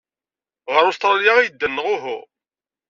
[0.73, 2.17] Ɣer Ustṛalya ay ddan, neɣ uhu?